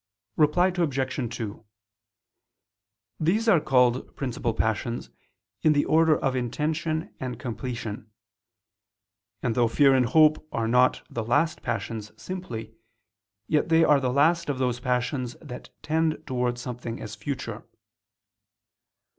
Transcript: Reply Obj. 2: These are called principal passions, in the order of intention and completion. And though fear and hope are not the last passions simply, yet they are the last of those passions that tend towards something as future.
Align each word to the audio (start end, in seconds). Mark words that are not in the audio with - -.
Reply 0.35 0.69
Obj. 0.75 1.35
2: 1.37 1.63
These 3.19 3.47
are 3.47 3.59
called 3.61 4.15
principal 4.15 4.55
passions, 4.55 5.11
in 5.61 5.73
the 5.73 5.85
order 5.85 6.17
of 6.17 6.35
intention 6.35 7.13
and 7.19 7.39
completion. 7.39 8.09
And 9.43 9.53
though 9.53 9.67
fear 9.67 9.93
and 9.93 10.07
hope 10.07 10.43
are 10.51 10.67
not 10.67 11.03
the 11.11 11.23
last 11.23 11.61
passions 11.61 12.19
simply, 12.19 12.73
yet 13.45 13.69
they 13.69 13.83
are 13.83 13.99
the 13.99 14.09
last 14.11 14.49
of 14.49 14.57
those 14.57 14.79
passions 14.79 15.35
that 15.39 15.69
tend 15.83 16.23
towards 16.25 16.61
something 16.61 16.99
as 16.99 17.13
future. 17.13 17.63